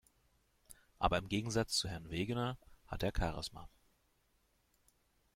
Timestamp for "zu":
1.77-1.87